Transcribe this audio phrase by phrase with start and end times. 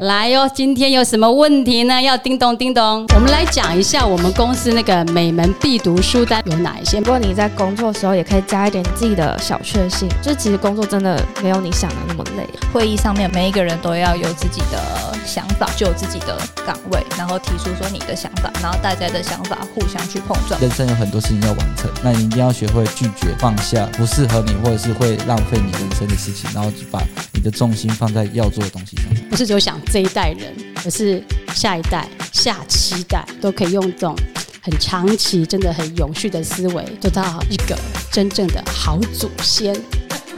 [0.00, 2.02] 来哟，今天有什么问题呢？
[2.02, 7.00] 要叮咚叮咚，我们来讲一下我们公司那个每门必读书单有哪一些。
[7.00, 12.46] 不过你在工作的时候也可以加一点自己的小确幸，就是其实工作真的没有你想的那么累。
[12.74, 16.36] 会议上面每一个人都要有自己的想法，就有自己的
[16.66, 20.60] 岗位，然后提出说你的想法，然后大家的想法互相去碰撞。
[20.60, 27.02] 人生有很多事情要完成，那你一定要学会拒绝、放下不适合你或者是会浪费你人生的事情，然后就把
[27.32, 29.06] 你的重心放在要做的东西上。
[29.30, 31.22] 不是只有想这一代人，而是
[31.54, 34.14] 下一代、下七代都可以用这种
[34.62, 37.78] 很长期、真的很永续的思维，做到一个
[38.12, 39.74] 真正的好祖先。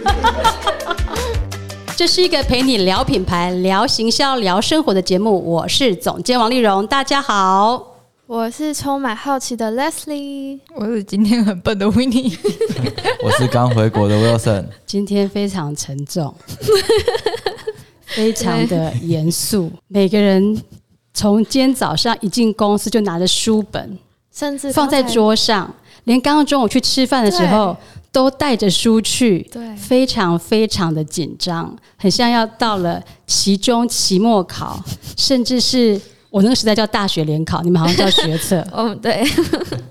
[1.96, 5.44] 这是一个陪你聊品牌、聊行销、聊生活的节目。
[5.44, 7.96] 我是总监王丽蓉，大家好。
[8.26, 12.36] 我是充满好奇的 Leslie，我是今天很笨的 Winnie，
[13.24, 14.66] 我是刚回国的 Wilson。
[14.86, 16.32] 今天非常沉重，
[18.08, 19.70] 非常的严肃。
[19.86, 20.60] 每个人
[21.14, 23.98] 从今天早上一进公司就拿着书本，
[24.34, 25.72] 甚至放在桌上，
[26.04, 27.76] 连刚刚中午去吃饭的时候
[28.10, 34.82] 都带着书去，对非常非常的紧张，很像要到了期中、期末考，
[35.16, 36.00] 甚至是
[36.30, 39.22] 我那个时代叫大学联考，你们好像叫学测， 哦，对，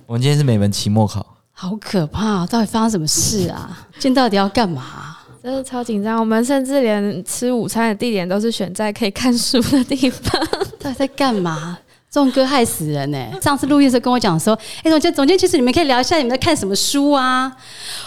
[0.06, 2.48] 我们今天是每门期末考，好可怕、哦！
[2.50, 3.86] 到底发生什么事啊？
[3.94, 5.17] 今天到底要干嘛？
[5.48, 6.20] 真的超紧张。
[6.20, 10.46] 我们甚至连吃午餐的地点都是选在可以看书的地方。
[10.78, 11.78] 到底在干嘛？
[12.12, 14.54] 这种歌害死人呢、上次录音的时候跟我讲说，
[14.84, 17.50] 哎、总监，总监，其实你们可以聊一下你们在看什么书啊？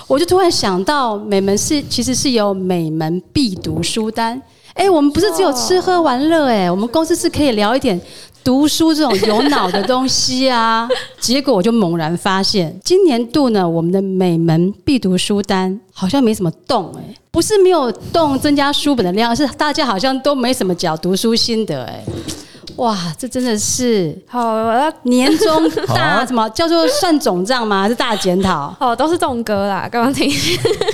[0.07, 4.41] 我就突然想到，美门是其实是有美门必读书单。
[4.75, 7.99] 哎、我们不是只有吃喝玩乐，哎，我们公司是可以聊一点
[8.43, 10.89] 读书这种有脑的东西啊。
[11.19, 22.05] 结果我就猛然发现，今年度呢，我们的每门必读书单好像没什么动，哎，不是没有动增加书本的量，是大家好像都没什么讲读书心得，哎。
[22.77, 27.83] 哇，这真的是好，我要年终大什么叫做算总账吗？
[27.83, 28.75] 还是大检讨？
[28.81, 30.31] 哦，都是这种歌啦，刚刚听，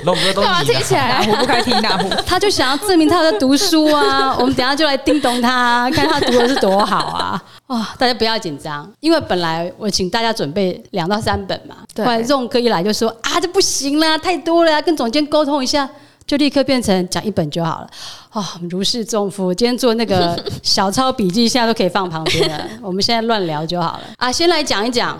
[0.03, 1.25] 龙哥都干嘛听起来？
[1.29, 2.09] 我不开提哪壶？
[2.25, 4.35] 他就想要证明他在读书啊！
[4.39, 7.43] 我们等下就来叮咚他，看他读的是多好啊！
[7.67, 15.87] 哇， 大家不要紧张，因为本来我请大家准备两到三本嘛，后对来这种哥一来就说啊，这不行啦，太多了，跟总监沟通一下。
[16.27, 17.89] 就立刻变成讲一本就好了，
[18.33, 19.53] 哦，如释重负。
[19.53, 22.69] 今天做那个 小抄笔记，现在都可以放旁边了。
[22.81, 24.29] 我们现在乱聊就好了啊。
[24.29, 25.17] 先来讲一讲，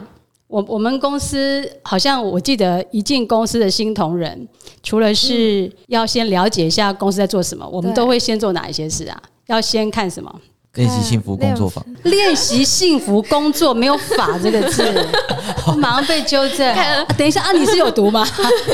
[0.48, 4.48] 我我们公司好像我记得一进公司的新同仁，
[4.84, 9.18] 除了是要先了解一下公司在做什么，我们都会先做哪一些事啊？
[9.48, 10.42] 要先看什么？
[10.78, 11.84] 练习幸福工作坊。
[12.04, 14.84] 练习幸福工作，没有“法”这个字，
[15.78, 16.74] 马上被纠正。
[16.74, 18.26] 啊等一下啊，你是有读吗？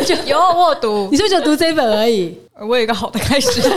[0.06, 2.38] 就 有我读你，是不是就读这一本而已？
[2.60, 3.62] 我有一个好的开始。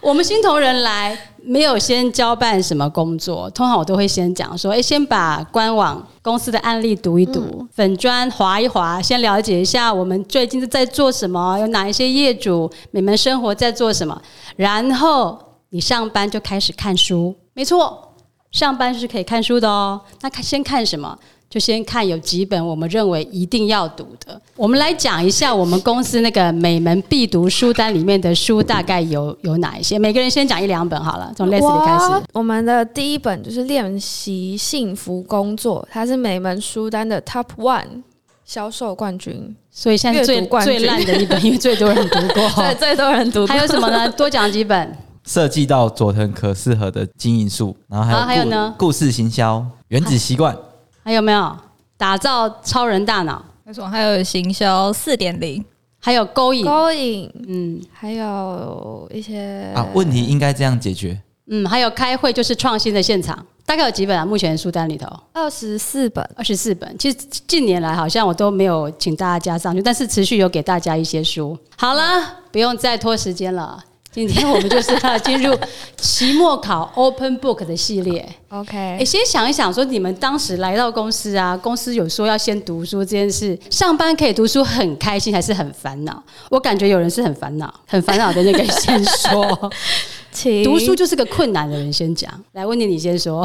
[0.00, 14.20] 我们新同仁来没有先交办什么工作，通常我都会先讲说，哎，先把官网公司的案例读一读，粉砖划一划，先了解一下我们最近是在做什么，有哪一些业主，你们生活在做什么，
[14.56, 15.38] 然后
[15.74, 18.14] 你上班就开始看书，没错，
[18.52, 20.00] 上班是可以看书的哦。
[20.20, 21.18] 那看先看什么？
[21.50, 24.40] 就先看有几本我们认为一定要读的。
[24.54, 29.98] 我们来讲一下我们公司那个每门必读书单里面的书大概有有哪一些？
[29.98, 32.22] 每个人先讲一两本好了，从 Leslie 开始。
[32.32, 38.04] 我们的第一本就是练习幸福工作，它是每门书单的 Top One
[38.44, 42.48] 销售冠军，所以现在最最烂的一本，因为最多人读过。
[42.62, 43.48] 对，最多人读过。
[43.48, 44.08] 还有什么呢？
[44.12, 44.96] 多讲几本。
[45.26, 50.56] 设计到佐藤可适合的经营术，然后还有啊还有故呢故事行销、原子习惯，
[51.02, 51.56] 还有没有
[51.96, 53.44] 打造超人大脑？
[53.64, 55.64] 没错，还有行销四点零，
[55.98, 61.18] 还有勾引，勾引，嗯还有一些啊，问题应该这样解决。
[61.46, 64.24] 嗯，还有开会就是创新的现场，大概有几本啊？
[64.24, 66.98] 目前书单里头二十四本，二十四本。
[66.98, 71.56] 其实近年来好像我都没有请大家加上去，但是持续有给大家一些书。
[71.76, 72.02] 好了，
[72.50, 73.82] 不用再拖时间了。
[74.14, 75.52] 今天我们就是要进入
[75.96, 78.24] 期末考 Open Book 的系列。
[78.48, 86.22] OK，哎，先想一想，说你们当时来到公司啊，公司有说要先读书这件事，上班可以读书很开心还是很烦恼？
[86.48, 89.72] 我感觉有人是很烦恼，很烦恼的那个先说，
[90.30, 92.30] 请读书就是个困难的人先讲。
[92.52, 93.44] 来，温妮你先说，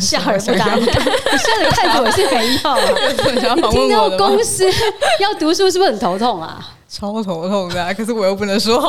[0.00, 0.76] 笑而不答。
[0.76, 0.92] 你笑
[1.60, 3.56] 的态度也是很要。
[3.56, 4.64] 你听到公司
[5.18, 6.70] 要读书是不是很头痛啊？
[6.94, 8.80] 超头痛的、可是我又不能说。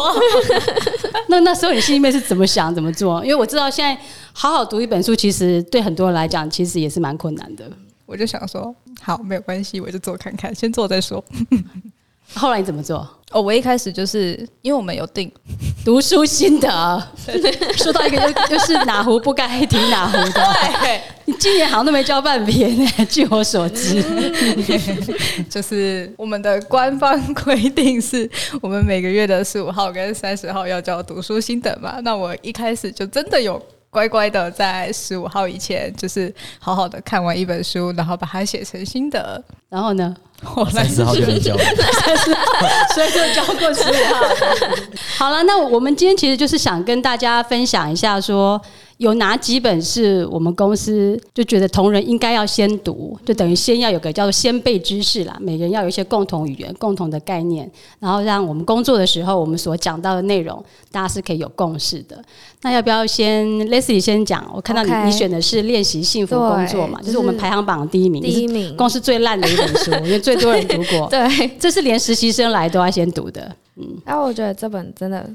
[1.27, 3.23] 那那时候你心里面是怎么想怎么做？
[3.25, 3.99] 因为我知道现在
[4.31, 7.67] 好好读一本书，其实对很多人来讲，其实也是蛮困难的。
[8.05, 11.23] 我就想说，好，没有关系，我就做看看，先做再说。
[12.35, 13.07] 后来你怎么做？
[13.35, 15.29] 哦，我一开始就是因为我们有定，
[15.83, 17.07] 读书心得，
[17.75, 20.41] 说到一个就就是哪壶不该提哪壶的。
[20.79, 24.01] 对，你今年好像都没交半篇呢， 据我所知。
[25.51, 28.29] 就是我们的官方规定是
[28.61, 31.99] 我们每个月的十五号跟三十号要交读书心得嘛。
[32.03, 33.61] 那我一开始就真的有
[33.95, 39.41] 乖乖的在十五号以前，就是好好的看完一本书，然后把它写成心得。
[39.69, 40.13] 然后呢，
[40.53, 41.55] 我来三十号就能交。
[42.93, 44.25] 所以就交过十五号。
[45.17, 48.61] 好了，那我们今天其实就是想跟大家分享一下说。
[48.97, 55.37] 有哪几本是我们公司就觉得同仁应该要先读，就等于先要有个叫做先辈知识啦。
[55.41, 57.69] 每个人要有一些共同语言、共同的概念，
[57.99, 62.23] 然后让我们工作的时候，我们所讲到的内容，大家是可以有共识的。
[62.61, 64.49] 那要不要先 Leslie 先讲？
[64.55, 71.09] 我看到你你选的是练习幸福工作嘛，对就是我们排行榜第一名，第一名公司最烂的一本书， 因为最多人读过。
[71.09, 73.53] 对，这是连实习生来都要先读的。
[74.05, 75.29] 然后我觉得这本真的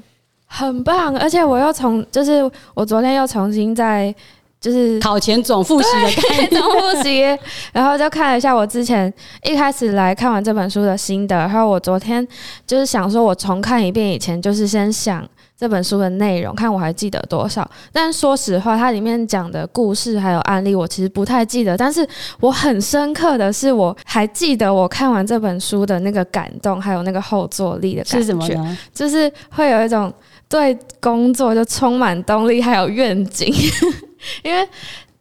[0.53, 4.13] 很棒，而且我又从就是我昨天又重新在
[4.59, 7.21] 就是考前总复习的概念，总复习，
[7.71, 9.11] 然后就看了一下我之前
[9.43, 12.27] 一开始来看完这本书的心得，然后我昨天
[12.67, 15.25] 就是想说，我重看一遍以前，就是先想
[15.61, 17.69] 这本书的内容，看我还记得多少。
[17.91, 21.77] 但说实话，它里面讲的故事还有案例，我其实不太记得。
[21.77, 22.03] 但是
[22.39, 28.17] 我很深刻的是，我还记得我看完这本书的那个感动，还有那个后坐力的感觉。
[28.17, 28.75] 是什么呢？
[28.91, 30.11] 就是会有一种
[30.49, 33.53] 对工作就充满动力，还有愿景，
[34.41, 34.67] 因为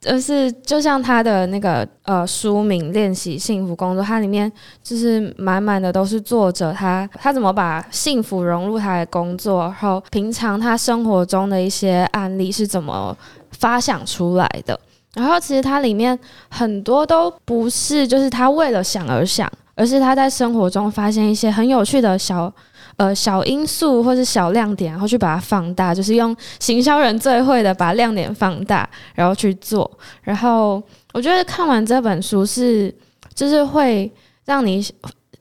[0.00, 4.50] 就是就像他的那个呃书名《练习幸福工作》，它里面
[4.82, 13.14] 就是满满的都是作者他他怎么把幸福融入他的工作，然后平常他生活中的一些案例是怎么
[13.58, 14.79] 发想出来的。
[15.14, 16.19] 然后其实它里面
[16.49, 22.50] 很多都不是就是他为了想而想，而是他在生活中发现一些很有趣的小
[22.96, 29.90] 呃小因素或是小亮点，然后去把它放大，就是用行销人最会的把亮点放大，然后去做。
[30.22, 30.82] 然后
[31.12, 32.94] 我觉得看完这本书是
[33.34, 34.10] 就是会
[34.44, 34.84] 让你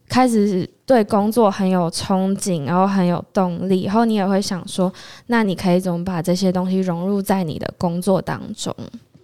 [0.08, 4.92] 开始对工作很有憧憬，然后很有动力，然后你也会想说，
[5.26, 8.74] 那你可以怎么把这些东西融入在你的工作当中？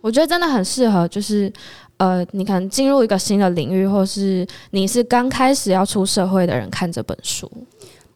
[0.01, 1.53] 我觉得真的很适合，就是
[1.97, 7.51] 呃，你可能进入一个新的领域，或是你是刚开始要出社会的人看这本书。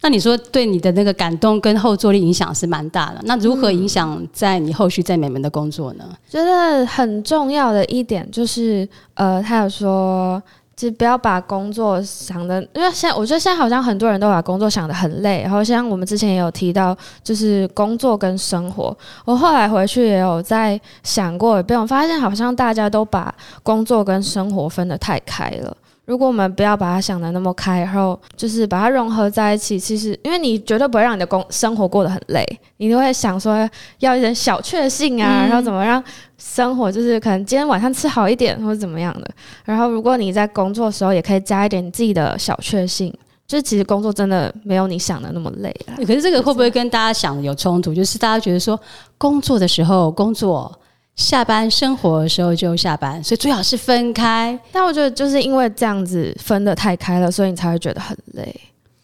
[0.02, 6.05] 那你说对你的那个感动跟后坐力影响是蛮大的，那如何影响在你后续在美门的工作呢？
[6.29, 10.43] 觉得很重要的一点就是，呃，他有说，
[10.75, 25.76] 就不要把工作想的，因为现在我觉得现在好像很多人都把工作想得很累，然后像我们之前也有提到，就是工作跟生活，我后来回去也有在想过一遍，我发现好像大家都把工作跟生活分得太开了。
[26.10, 32.44] 如果我们不要把它想的那么开，然后就是把它融合在一起，其实因为你绝对不会让你的工生活过得很累，
[32.78, 33.70] 你都会想说
[34.00, 36.02] 要一点小确幸啊，然后怎么让
[36.36, 39.30] 生活就是可能今天晚上吃好一点或者怎么样的。
[39.64, 43.16] 然后如果你在工作的时候也可以加一点你自己的小确幸，
[43.46, 45.94] 就是其实工作真的没有你想的那么累啊。
[45.98, 47.94] 可是这个会不会跟大家想的有冲突？
[47.94, 48.76] 就是大家觉得说，
[49.16, 50.76] 工作的时候工作，
[51.16, 54.58] 下班生活的时候就下班，所以最好是分开。
[54.72, 58.54] 但我觉得就是因为这样子分得太开了，所以你才会觉得很累。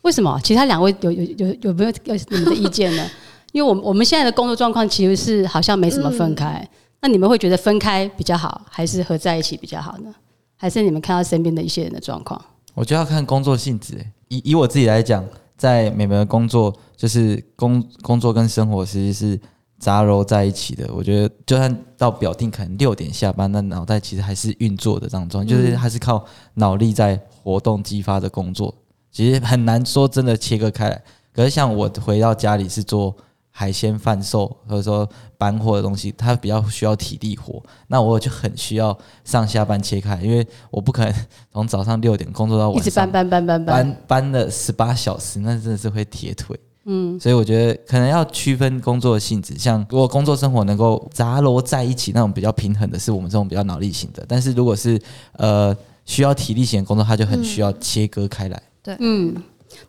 [0.02, 0.40] 为什么？
[0.42, 3.10] 其他两位有有有有没有有你们的意见呢？
[3.52, 6.66] 因为我们我们现在的工作状况其实是好像没什么分开，
[7.00, 10.14] 那你们会觉得分开比较好，还是合在一起比较好呢？
[10.56, 12.40] 还是你们看到身边的一些人的状况？
[12.74, 13.94] 我就要看工作性质。
[13.94, 15.24] 欸以以我自己来讲，
[15.56, 19.40] 在美门的工作，就是工工作跟生活其实是
[19.78, 20.88] 杂糅在一起的。
[20.94, 28.74] 我觉得，就算到表定可能六点下班，那脑袋其实还是运作的当中，就是还是靠脑力在活动激发的工作。
[29.10, 31.02] 其实很难说真的切割开来。
[31.32, 33.14] 可是像我回到家里是做
[33.50, 41.14] 海鲜贩售，或者说搬货的东西，它比较需要体力活，那我就很需要上下班切开，因为我不可能
[41.52, 46.58] 从早上六点工作到晚上一直搬，搬搬搬搬，搬搬了十八小时，那真的是会铁腿。
[46.88, 54.24] 嗯，所以我觉得可能要区分工作的性质，像如果工作生活能够杂糅在一起，那种比较平衡的是我们这种比较脑力型的。
[54.28, 54.96] 但是如果是
[55.32, 58.62] 呃需要体力型的工作，它就很需要切割开来。
[58.84, 59.34] 对嗯，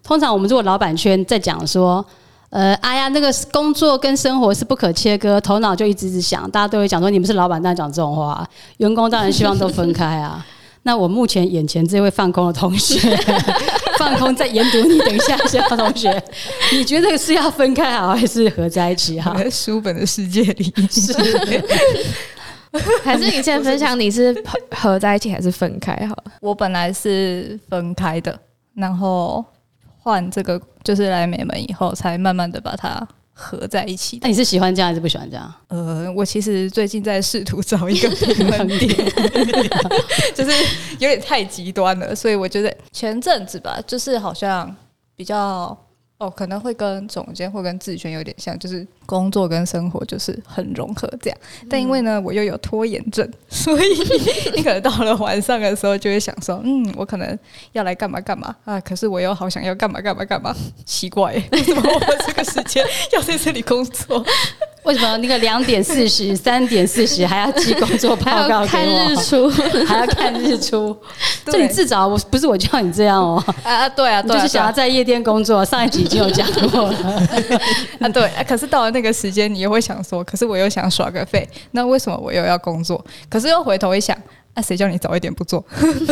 [0.02, 2.04] 通常我们如果老板圈在讲说，
[2.50, 8.44] 呃，哎呀，那个工作跟生活是不可切割，头脑就一直一直想，大家都会讲说，你们是老板，当然讲这种话，
[8.78, 10.44] 员工当然希望都分开啊。
[10.82, 12.98] 那我目前眼前这位放空的同学，
[13.98, 16.24] 放空再研读你，等一下，小同学，
[16.72, 19.36] 你觉得是要分开好，还是合在一起好？
[19.36, 21.14] 在书本的世界里，是
[23.04, 24.36] 还是你先分享你是
[24.72, 26.16] 合在一起还是分开好？
[26.42, 28.38] 我本来是分开的，
[28.76, 29.44] 然后
[30.00, 33.08] 换这个就是来美门以后，才慢慢的把它
[33.40, 34.22] 合在一起的。
[34.24, 35.54] 那你是喜欢这样还是不喜欢这样？
[35.68, 38.90] 呃，我其实最近在试图找一个 平衡点，
[40.34, 40.52] 就是
[40.98, 44.76] 有点太极端了，所以我觉得前阵子吧，就是好像
[45.16, 45.78] 比较
[46.20, 51.38] 哦，可能会跟总监或跟志轩有点像，就是工作跟生活就是很融合这样。
[51.70, 53.84] 但因为呢，我又有拖延症，所以
[54.56, 57.38] 你可能到了晚上的时候就会想说，嗯，我可能
[57.74, 60.56] 要来干嘛干嘛啊，可是我又好想要干嘛干嘛干嘛，
[60.86, 62.84] 奇怪， 为什么我这个时间
[63.14, 64.26] 要在这里工作？
[64.88, 69.50] 为什么那个两点四十、 三点四十还要寄工作报还告看日出，
[69.86, 70.96] 还要看日出？
[71.46, 75.64] 对这你自找，我不是我叫你这样哦，啊啊，对啊，对啊，就是想要在夜店工作。
[75.66, 76.98] 上一集已经有讲过了，
[78.00, 83.04] 啊，对啊，可是到了那个时间，你又会想说，可是我又想耍个废，那为什么我又要工作？
[83.30, 84.18] 可是又回头一想，
[84.58, 85.64] 啊，谁叫你早一点不做？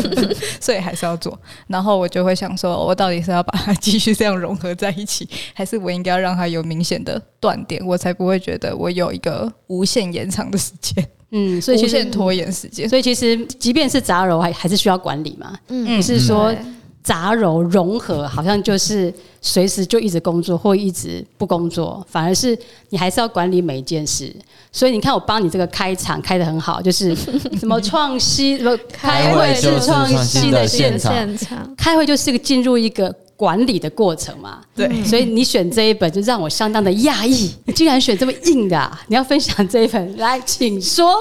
[0.61, 1.37] 所以还是要做。
[1.65, 12.87] 然后我就会想说，我到底是要把它继续这样融合在一起，还是我应该要让它有明显的断点，我才不会觉得我有一个无限延长的时间，嗯， 所以其实无限拖延时间。
[12.87, 15.57] 所以其实即便是杂糅，还还是需要管理嘛。
[15.69, 16.61] 嗯不是说对
[17.05, 22.57] 杂糅融合，好像就是随时就一直工作或一直不工作，反而是
[22.89, 24.35] 你还是要管理每一件事。
[24.71, 27.15] 所以你看，我帮你这个开场开的很好，就是
[27.59, 34.63] 什么创新，什么开会是创新的现场，现场，开会就是一个进入一个管理的过程嘛。
[34.75, 41.13] 对，所以你选这一本就让我相当的讶异，你竟然选这么硬的、啊，你要分享这一本，来，请说。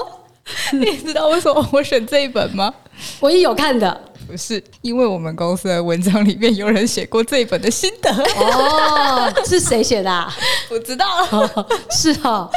[0.73, 2.71] 你知道为什么我选这一本吗？
[3.19, 10.33] 我也有看的不是，因为我们公司的文章里面有人写过这一本的心得，哦，是谁写的、啊？
[10.67, 11.05] 不知道。
[11.31, 12.49] 哦是哦，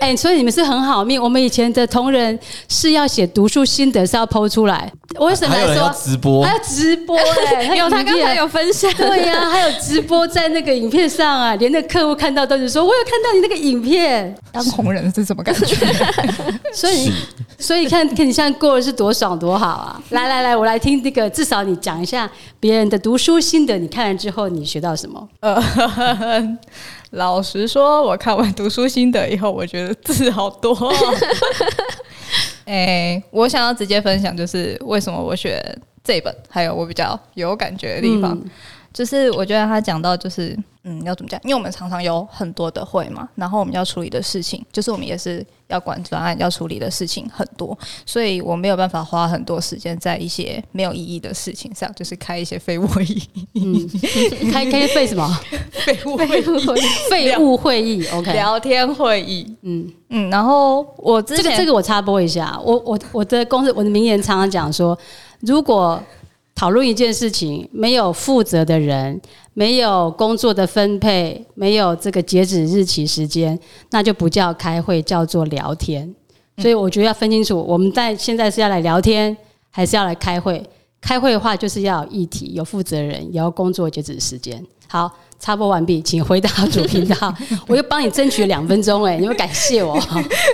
[0.00, 1.22] 哎、所以你们是很好命。
[1.22, 2.38] 我们以前的同仁
[2.68, 4.92] 是要写读书心得，是要剖出来。
[5.18, 7.16] 我为什么说直播还，要直播、
[7.56, 14.34] 哎，有他刚才有分享，对呀、还有直播在那个影片上啊，连那个客户看到都是说，我有看到你那个影片。
[14.52, 15.76] 当红人是什么感觉？
[16.72, 17.12] 所以，
[17.58, 20.02] 所以看，看你现在过的是多爽多好啊！
[20.10, 25.28] 来来来，我来听那个，至少你讲一下别人的读书心得，你看了之后你学到什么？
[25.40, 25.62] 呃，
[27.10, 30.94] 老实说，我看完读书心得以后，我觉得字好多、哦。
[32.64, 35.60] 哎、我想要直接分享，就是为什么我选
[36.04, 38.32] 这本，还有我比较有感觉的地方。
[38.32, 38.50] 嗯
[38.92, 40.54] 就是我觉得他讲到，就是
[40.84, 41.40] 嗯，要怎么讲？
[41.44, 45.42] 因为我们常常有很多的会嘛，然后我们要处理的事情，就是我们也是
[45.72, 47.76] 要管专案，要处理的事情很多，
[48.06, 53.22] 所以我没有办法花很多时间在一些没有意义的事情上，就是开一些废物会议、
[53.54, 53.88] 嗯，
[54.52, 55.26] 开开废什么？
[55.84, 59.56] 废物会议、废物会议？OK，聊天会议。
[59.62, 59.90] 嗯。
[60.14, 64.96] 嗯，然后我之前这个这个我插播一下，我我我的公司我的名言常常讲说，
[65.40, 65.98] 如果
[66.54, 69.18] 讨论一件事情没有负责的人，
[69.54, 73.58] 没有工作的分配，没有这个截止日期时间，
[73.90, 76.14] 那就不叫开会，叫做聊天。
[76.58, 79.36] 所以我觉得要分清楚，我们在现在是要来聊天，
[79.70, 80.62] 还是要来开会？
[81.00, 84.64] 开会的话，就是要有议题，有负责人，也要工作截止时间。
[84.86, 85.10] 好，
[85.42, 87.34] 插播完毕，请回到主频道。
[87.66, 90.00] 我又帮你争取了两分钟，哎，你们感谢我。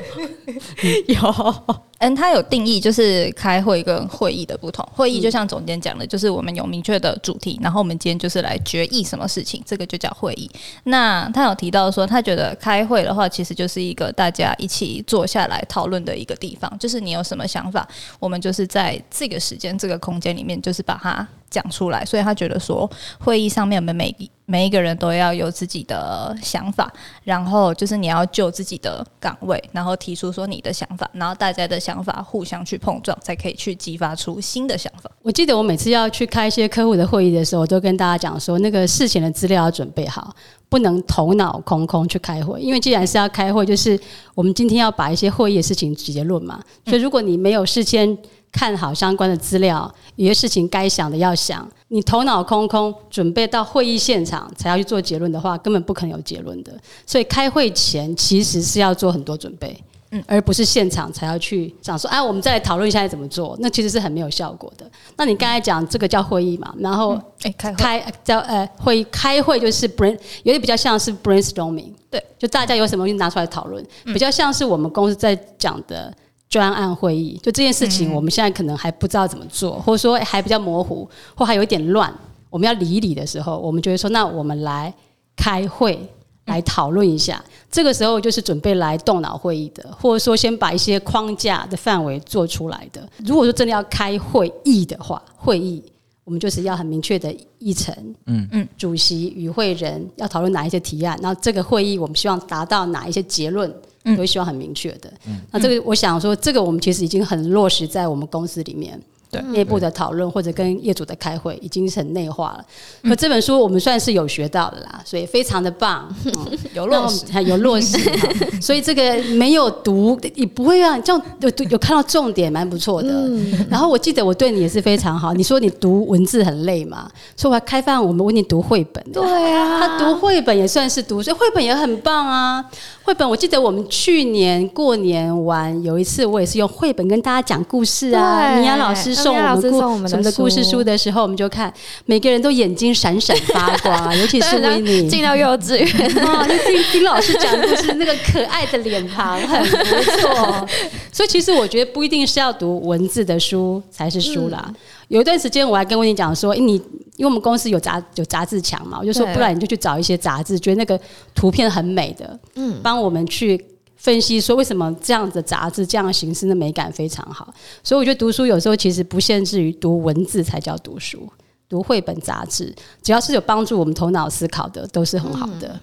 [1.07, 4.83] 有，嗯，它有定义，就是开会跟会议的不同。
[4.91, 10.51] 会议就像总监讲的，就是我们有明确的主题，然后我们今天就是来决议什么事情，这个就叫会议。
[10.85, 17.87] 那他有提到说，他觉得开会的话，其实就是一个大家一起坐下来讨论的一个地方，就是你有什么想法，
[18.19, 22.05] 我们就是在这个时间、这个空间里面，就是把它讲出来。
[22.05, 26.91] 所以他觉得说，会议上面我们每一每一个人都要有自己的想法，
[27.23, 35.11] 然后就是你要就自己的岗位，然后提出说你的想法，然后大家的想法互相去碰撞，才可以去激发出新的想法。
[35.23, 40.35] 我记得我每次要去开一些客户的会议的时候，我都跟大家讲说，那个事前的资料要准备好，
[40.71, 42.59] 不能头脑空空去开会。
[42.63, 44.01] 因为既然是要开会，就是
[44.35, 46.59] 我们今天要把一些会议的事情直接论嘛。
[46.87, 48.17] 所以如果你没有事先
[48.53, 56.73] 看好相关的资料，有些事情该想的要想，你头脑空空准备到会议现场才要去做结论的话，根本不可能有结论的。
[57.07, 59.77] 所以开会前其实是要做很多准备。
[60.11, 64.91] 嗯而不是现场才要去讲说，哎、我们再来讨论一下怎么做，那其实是很没有效果的。
[65.19, 67.13] 那你刚才讲这个叫会议嘛，然后
[67.43, 76.11] 哎、开会开呃叫呃会开会就是 brain，有点比较像是 brainstorming，对，就大家有什么东西拿出来讨论，比较像是我们公司在讲的
[76.49, 82.13] 专案会议，就这件事情我们现在可能还不知道怎么做，或者说还比较模糊，或还有一点乱，
[82.51, 84.93] 我们要理一理的时候，我们就会说，那我们来
[85.37, 86.09] 开会。
[86.49, 93.07] 来讨论一下，这个时候就是准备来动脑会议的，或者说先把一些框架的范围做出来的。
[93.19, 95.83] 如果说真的要开会议的话，会议
[96.25, 103.83] 我们就是要很明确的议程，嗯嗯，主席与会人要讨论哪一些提案，然后这个会议我们希望达到哪一些结论，嗯
[104.17, 105.13] 都希望很明确的。
[105.51, 109.01] 那这个我想说，这个我们其实已经很落实在我们公司里面。
[109.31, 112.65] 对内部的讨论或者跟业主的开会已经很内化了，
[113.03, 116.09] 可这本书我们算是有学到的啦，所以非常的棒。
[116.25, 116.33] 嗯
[116.73, 117.99] 有落实 有落实，
[118.59, 123.29] 所以这个没有读也不会让这样有有看到重点，蛮不错的。
[123.69, 129.05] 然后我记得我对你也是非常好，你说你读文字很累嘛，所以我还开放我们为你读绘本。
[129.13, 129.23] 对
[129.53, 132.65] 啊，他读绘本也算是读，所以绘本也很棒啊。
[133.09, 138.51] 绘本我记得我们去年过年玩有一次，我也是用绘本跟大家讲故事啊。
[138.53, 141.73] 对米娅老师送我们故送我们的什么的故事书书的时候，我们就看
[142.05, 145.09] 每个人都眼睛闪闪发光啊， 尤其是维尼。
[145.09, 150.69] 进到幼稚园，听听老师讲故事，那个可爱的脸庞很不错。
[151.11, 154.71] 所以其实我觉得不一定是要读文字的书才是书啦。
[155.09, 156.75] 有一段时间我还跟温妮讲说，诶你
[157.17, 160.99] 因为我们公司有杂有杂志墙嘛，我就说不然你就去找一些杂志，觉得那个
[161.35, 163.63] 图片很美的，嗯，帮我们去。
[164.01, 171.29] 分析说为什么这样的杂志这样的形式的美感非常好，所以我觉得读书有时候其实不限制于读文字才叫读书，
[171.69, 172.73] 读绘本杂志，
[173.03, 175.81] 只要是有帮助我们头脑思考的，都是很好的。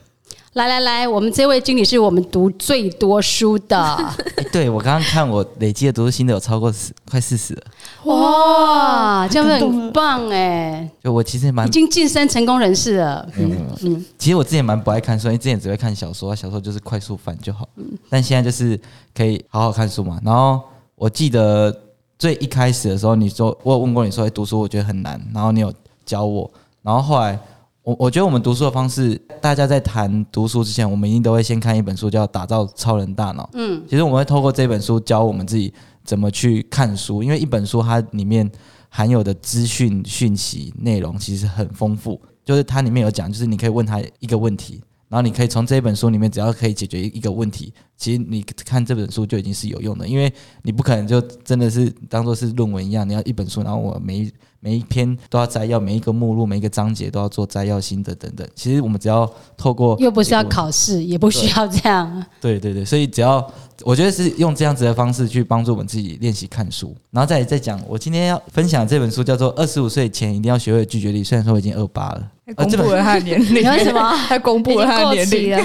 [0.56, 3.78] 来来来，我们这位经理是我们读最多书的，
[4.38, 7.62] 哎，对我刚刚看我累积的读书心得有超过十，快四十了。
[8.06, 13.28] 哇，这样会很棒哎，就我其实蛮已，经晋升成功人士了。
[13.36, 17.68] 没有没有没有其实我之前蛮不爱看书，因为之前只会看小说，小说就是快速翻就好。
[18.10, 18.80] 但现在就是
[19.14, 20.22] 可以好好看书嘛。
[20.24, 20.62] 然后
[20.96, 21.78] 我记得
[22.18, 25.74] 最一开始的时候，你说我有问过你说，哎，读书我觉得很难，然后你有
[26.06, 26.50] 教我，
[26.82, 27.38] 然后后来。
[27.86, 33.44] 我我觉得我们读书的方式，大家在谈读书之前，我们一定都会先看一本书，叫《打造超人大脑》。
[33.54, 35.72] 嗯，其实我们会透过这本书教我们自己
[36.04, 38.50] 怎么去看书，因为一本书它里面
[38.90, 42.20] 含有的资讯讯息内容其实很丰富。
[42.44, 50.32] 就是它里面有讲，就是你可以问他一个问题，然后你可以从这本书里面，只要可以解决一一个问题，其实你看这本书就已经是有用的，因为
[50.64, 54.32] 你不可能就真的是当做是论文一样，你要一本书，然后我每一
[54.66, 58.48] 每一篇都要摘要，每一个目录、每一个章节都要做摘要、心得等等。
[58.56, 62.26] 其实我们只要透过又不是要考试，也不需要这样。
[62.42, 63.48] 对对对，所以只要
[63.84, 75.50] 我觉得是用这样子的方式去帮助我们自己练习看书，然后再再讲，我今天要分享这本书叫做《二十五岁前一定要学会拒绝力》，虽然说我已经二八了，公布了他的年龄，你为什么 他公布了他的年龄？
[75.58, 75.64] 了，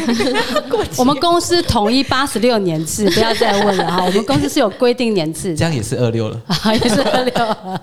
[0.97, 4.03] 我们公司统一八十六年制，不要再问了哈。
[4.03, 6.41] 我们公司是有规定年制的，这样也是二六了。
[6.47, 7.81] 啊，也是二六，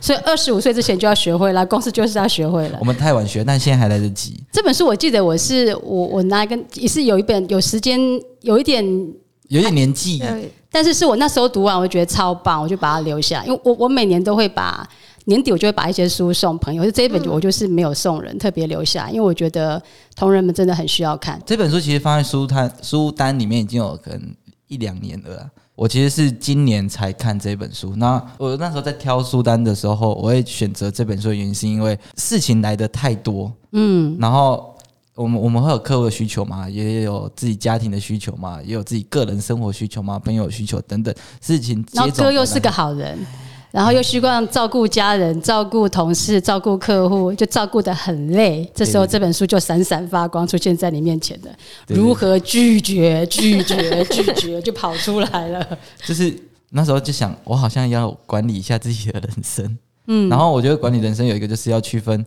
[0.00, 2.84] 所以二十五岁之前就要学会了，公司就是要学会了我。
[2.84, 4.42] 们太晚学，但现在还来得及。
[4.50, 8.00] 这本书我记得我是我我拿一根也是有一本有时间
[8.40, 8.82] 有一点，
[9.48, 10.22] 有点年纪，
[10.72, 14.88] 但是是我那时候读完我觉得超棒，我就把它留下，因为我我每年都会把
[15.30, 19.80] 年底我就会把一些书送朋友，就这一本我就是没有送人，特别留下，因为我觉得
[20.16, 21.40] 同仁们真的很需要看。
[21.46, 24.34] 这本书其实放在书单书单里面已经有可能
[24.66, 25.50] 一两年了啊。
[25.76, 27.94] 我其实是今年才看这本书。
[27.96, 34.76] 那我那时候在挑书单的时候，我会选择这本书的原因是因为事情来的太多，嗯，然后
[35.14, 43.18] 我们我们会有客户的需求嘛，也有自己家庭的需求嘛，也有自己个人生活需求嘛，朋友需求等等事情接然后踵而来哥又是个好人，
[43.70, 48.68] 然后又习惯照顾家人、照顾同事、照顾客户，就照顾得很累。
[48.74, 51.48] 这时候这本书就闪闪发光，出现在你面前的，
[51.86, 55.78] 如何拒绝、拒绝、拒绝，就跑出来了。
[56.04, 56.34] 就是
[56.70, 59.78] 那时候就想，我好像要管理一下自己的人生。
[60.06, 62.24] 嗯，然后我觉得管理人生有一个就是要区分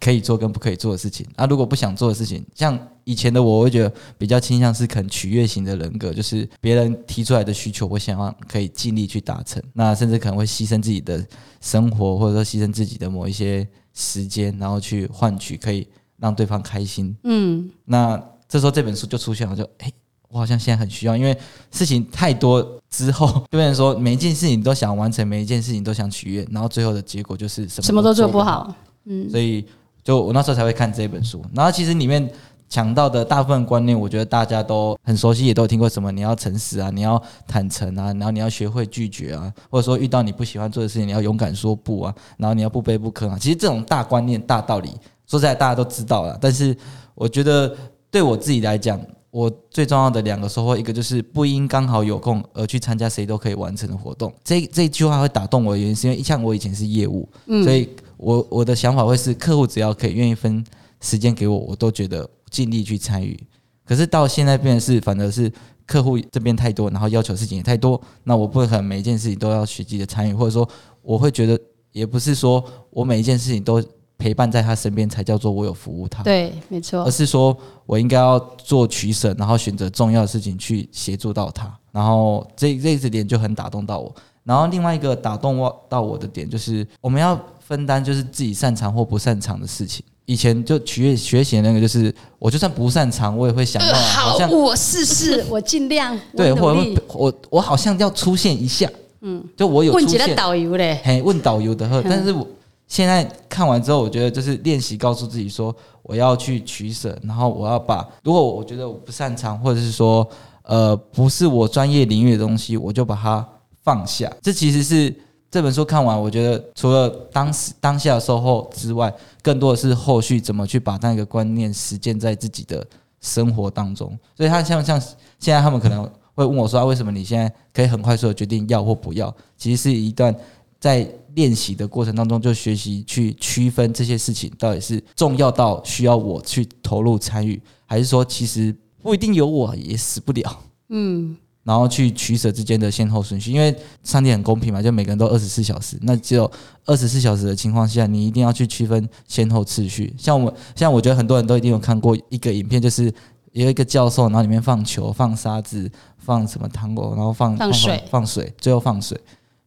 [0.00, 1.26] 可以做跟不可以做的事情。
[1.36, 9.62] 啊，如果不想做的事情，像以前的我，我会觉得比较倾向是肯取悦型的人格，就是别人提出来的需求，我想要可以尽力去达成。
[9.72, 11.24] 那甚至可能会牺牲自己的
[11.60, 15.86] 生活，或者说牺牲自己的某一些时间，然后去换取可以
[16.18, 17.16] 让对方开心。
[17.24, 19.92] 嗯，那这时候这本书就出现了，我就哎、
[20.28, 21.36] 我好像现在很需要，因为
[21.70, 28.74] 事情太多之后，就变成说每一件事情都想完成，每一件事情都想取悦，然后最后的结果就是什么什么都做不不好。
[29.10, 29.64] 嗯，所以
[30.08, 32.26] 就我那时候才会看这本书，然后其实里面
[32.66, 43.36] 讲到的大部分观念，我觉得大家都很熟悉，也都听过什么你要诚实啊，你要坦诚啊，然后你要学会拒绝啊，或者说遇到你不喜欢做的事情，你要勇敢说不啊，然后你要不卑不亢啊。
[43.38, 44.88] 其实这种大观念、大道理，
[45.26, 46.74] 说实在大家都知道了，但是
[47.14, 47.76] 我觉得
[48.10, 48.98] 对我自己来讲。
[49.30, 54.32] 我最重要的两个收获，一个就是不应刚好有空而去参加谁都可以完成的活动。
[54.42, 57.28] 这这一句话会打动我的原因，是因为像我以前是业务，
[57.62, 60.62] 所以我我的想法会是，客户只要可以愿意分
[61.00, 63.38] 时间给我，我都觉得尽力去参与。
[63.86, 65.50] 可是到现在变的是，反而是
[65.86, 70.68] 客户这边太多，然后要求事情也太多，那我不可能每一件事情都要实际的参与，或者说
[71.00, 71.58] 我会觉得
[71.92, 73.82] 也不是说我每一件事情都
[74.18, 81.72] 陪伴在他身边才叫做我有服务他，对，没错而，是说我应该要做取舍，然后选择重要的事情去协助到他。
[81.92, 84.14] 然后这这一点就很打动到我。
[84.44, 90.02] 然后另外一个打动我到我的点就是，我们要分担就是自己擅长或不擅长的事情。
[90.24, 102.02] 以前就学学习那个，就是我就算不擅长，我也会想办法，好像我试试， 我尽量，对，或者我我好像要出现一下，嗯，就我有问起来出现，导游嘞，嘿，问导游的嗯呵。
[102.04, 102.46] 但是我
[102.86, 110.26] 现在看完之后，我觉得就是练习告诉自己说，我要去取舍，然后我要把如果我觉得我不擅长，或者是说
[110.62, 113.46] 呃不是我专业领域的东西，我就把它
[113.82, 114.30] 放下。
[114.42, 115.14] 这其实是
[115.50, 122.86] 这本书看完，我觉得除了当时当下的收获之外，更多的是后续怎么去把那个观念实践在自己的
[123.20, 124.16] 生活当中。
[124.36, 125.00] 所以他像像
[125.38, 129.34] 现在他们可能会问我说、啊，为什么你现在可以很快速的决定要或不要？
[129.56, 130.34] 其实是一段
[130.78, 140.58] 在练习的过程当中，就学习去区分这些事情到底是重要到需要我去投入参与，还是说其实不一定有我也死不了。
[140.90, 146.50] 嗯，然后去取舍之间的先后顺序，因为上帝很公平嘛，就每个人都二十四小时，那只有
[146.86, 150.14] 二十四小时的情况下，你一定要去区分先后次序。
[150.16, 153.12] 像我，像我觉得很多人都一定有看过一个影片，就是
[153.52, 159.18] 有一个教授，然后里面放球、放沙子、放什么糖果，然后放放水放水，最后放水。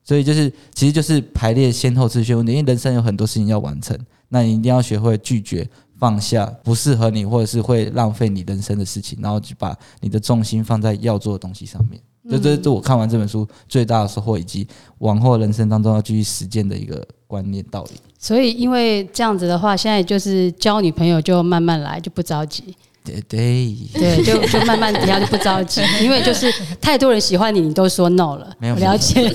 [0.04, 2.52] 所以就是，其实就是排列先后次序问题。
[2.54, 3.96] 因为人生有很多事情要完成，
[4.30, 5.70] 那你一定要学会拒绝、
[6.02, 12.02] 放下不适合你或者是会浪费你人生的事情，然后就把你的重心放在要做的东西上面。
[12.28, 17.92] 这这这我看完这本书最大的收获，以及往后人生当中要继续实践的一个观念道理。
[18.18, 29.34] 所以因为这样子的话，现在就是交女朋友就慢慢来，就不着急，对对，对，就就慢慢底下就不着急，因为就是太多人喜欢你，你都说 no 了，没有了解。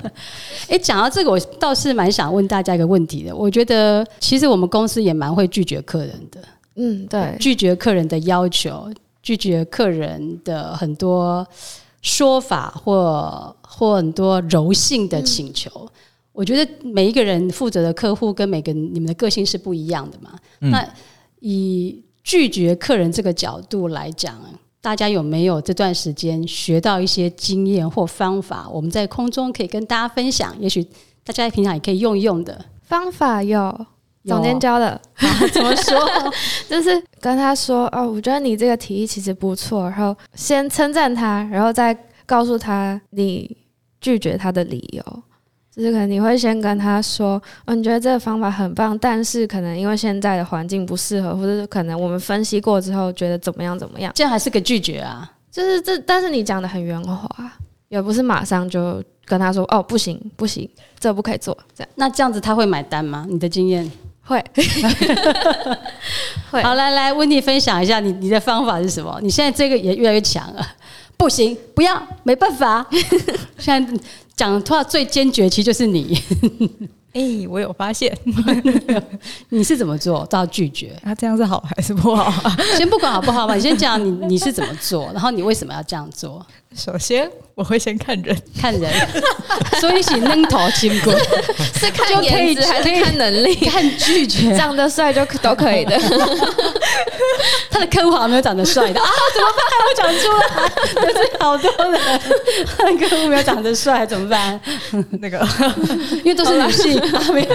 [0.68, 3.34] 哎，讲到这个，我倒是蛮想问大家一个问题的。
[3.34, 6.40] 我觉得其实我们公司也蛮会拒绝客人的，
[6.76, 8.92] 嗯，对，拒绝客人的要求，
[9.22, 11.46] 拒绝客人的很多
[12.02, 15.88] 说法或或很多柔性的请求。
[16.32, 20.30] 我觉得每一个人负责的客户跟每个你们的个性是不一样的嘛。
[20.60, 20.86] 嗯那
[21.40, 24.38] 以拒绝客人这个角度来讲，
[24.82, 28.68] 大家有没有这段时间学到一些经验或方法？
[28.70, 30.84] 我们在空中可以跟大家分享，也许
[31.24, 32.62] 大家平常也可以用一用的。
[32.82, 33.58] 方法有
[34.24, 35.00] 有总监教的，
[35.54, 35.98] 怎么说？
[36.68, 43.56] 就是跟他说哦，我觉得你这个提议其实不错，然后先称赞他，然后再告诉他你
[44.02, 45.22] 拒绝他的理由。
[45.78, 55.30] 就是可能你会先跟他说，哦，你觉得这个方法很棒，但是可能因为现在的环境不适合，或者是可能我们分析过之后觉得怎么样怎么样，这还是个拒绝啊。
[55.52, 57.28] 就是这，但是你讲的很圆滑，
[57.88, 63.24] 也不是马上就跟他说，哦，不行不行，这不可以做，这样那这样子他会买单吗？
[63.28, 63.88] 你的经验？
[64.22, 64.44] 会
[66.50, 69.18] 会好，来来，温蒂分享一下你你的方法是什么？
[69.22, 70.66] 你现在这个也越来越强了。
[71.16, 72.86] 不行，不要，没办法。
[73.58, 74.00] 现在
[74.38, 76.16] 讲话最坚决，其实就是你。
[77.14, 78.16] 哎、我有发现，
[79.48, 80.94] 你是怎么做到拒绝？
[81.02, 82.56] 那、这样是好还是不好啊？
[82.76, 86.46] 先不管好不好吧，你先讲你你是怎么做，然后你为什么要这样做？
[86.76, 88.90] 首先，我会先看人，看人，
[89.80, 91.16] 所以你是扔头轻滚，
[91.74, 93.54] 是看颜值还是看能力？
[93.68, 94.56] 看拒绝。
[94.56, 95.98] 长得帅就都可以的。
[97.70, 99.62] 他的客户好像没有长得帅的啊，怎么办？
[99.88, 102.00] 我讲出来，得罪好多人。
[102.76, 104.60] 他的客户没有长得帅，怎么办？
[105.20, 105.46] 那个
[106.18, 107.54] 因为都是女性，啊没有。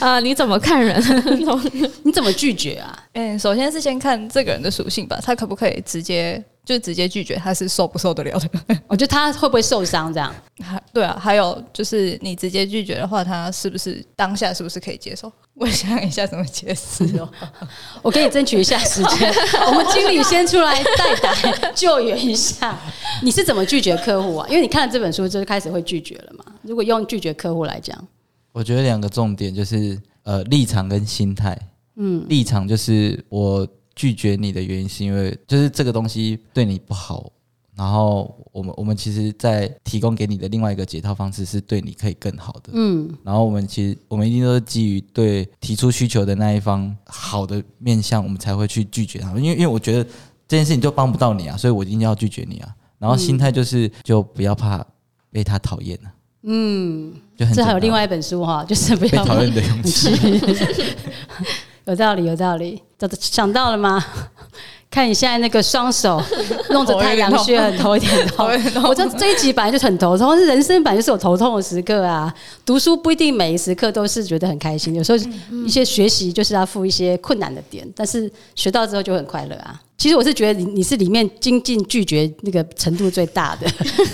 [0.00, 1.00] 啊，你怎么看人？
[2.02, 2.98] 你怎么拒绝啊？
[3.12, 8.78] 哎、首先是先看这个人的属性吧，他可不可以直接就直接拒绝，他是受不受得了的？
[8.86, 10.12] 我觉得他会不会受伤？
[10.12, 15.30] 这样 还对啊，还有就是你直接拒绝的话，他是不是当下是不是可以接受？
[15.54, 17.28] 我想一下怎么解释哦。
[18.02, 19.32] 我给你争取一下时间，
[19.66, 22.78] 我们经理先出来代打救援一下。
[23.22, 24.46] 你是怎么拒绝客户啊？
[24.48, 26.44] 因为你看了这本书就开始会拒绝了嘛。
[26.62, 27.96] 如果用拒绝客户来讲，
[28.52, 31.58] 我觉得两个重点就是呃立场跟心态。
[31.96, 33.66] 嗯，立场就是我
[34.00, 37.30] 拒绝你的原因是因为就是这个东西对你不好，
[37.76, 42.70] 然后我们我们其实在提供给你的另外一个解套方式是对你可以更好的。
[42.72, 49.44] 嗯，然后我们其实我们一定都是基于对提出需求的那一方好的面向，我们才会去拒绝他们。
[49.44, 50.04] 因为因为我觉得
[50.48, 52.74] 这件事情就帮不到你啊，所以我一定要拒绝你啊。
[52.98, 54.82] 然后心态就是就不要怕
[55.30, 56.10] 被他讨厌了。
[56.44, 60.08] 嗯，就很这还有另外一本书哈，就是不被要讨厌的勇气。
[61.90, 64.04] 有道理，有道理，找想到了吗？
[64.88, 66.20] 看你现在那个双手
[66.70, 68.48] 弄着太阳穴，很头有点痛。
[68.84, 72.32] 我这这一集本来就很头痛，是人生本来就是有头痛的时刻啊。
[72.64, 75.18] 读书不一定每一时刻都是觉得很开心，有时候
[75.64, 79.80] 一些学习就是要付一些困难的点，但是学到之后就很快乐啊。
[79.98, 83.68] 其实我是觉得你你是里面精进拒绝那个程度最大的，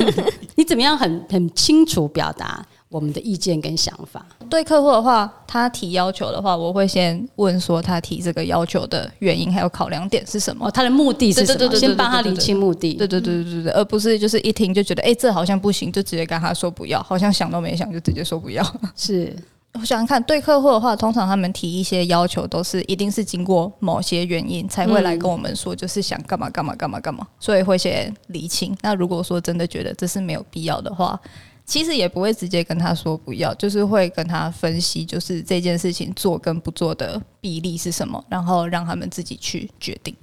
[0.57, 4.25] 你怎么样很很清楚表达我们的意见跟想法？
[4.49, 11.75] 对客户的话，他提要求的话，我会先问说他提这个要求的原因还有考量点是什么，哦，他的目的是什么？
[11.75, 12.95] 先帮他理清目的。
[12.95, 18.65] 对对对对对对，而不是就是一听就觉得哎、这好像不行，就直接跟他说不要，好像想都没想就直接说不要。
[18.95, 19.35] 是
[19.73, 28.75] 我想想看，对客户的话，通常他们提一些要求都是一定是经过某些原因才会来跟我们说，就是想干嘛干嘛干嘛干嘛，所以会先理清。
[28.81, 31.21] 那如果说真的觉得这是没有必要的话，
[31.67, 40.15] 其实也不会直接跟他说不要，就是会跟他分析，就是这件事情做跟不做的比例是什么，然后让他们自己去决定。